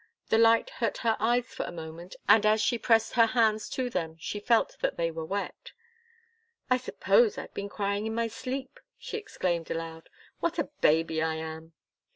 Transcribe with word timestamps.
The 0.29 0.39
light 0.39 0.71
hurt 0.71 0.97
her 1.05 1.15
eyes 1.19 1.45
for 1.53 1.63
a 1.63 1.71
moment, 1.71 2.15
and 2.27 2.43
as 2.43 2.59
she 2.59 2.79
pressed 2.79 3.13
her 3.13 3.27
hands 3.27 3.69
to 3.69 3.87
them 3.87 4.17
she 4.19 4.39
felt 4.39 4.75
that 4.81 4.97
they 4.97 5.11
were 5.11 5.23
wet. 5.23 5.73
"I 6.71 6.77
suppose 6.77 7.37
I've 7.37 7.53
been 7.53 7.69
crying 7.69 8.07
in 8.07 8.15
my 8.15 8.25
sleep!" 8.27 8.79
she 8.97 9.17
exclaimed 9.17 9.69
aloud. 9.69 10.09
"What 10.39 10.57
a 10.57 10.63
baby 10.81 11.21
I 11.21 11.35
am!" 11.35 11.73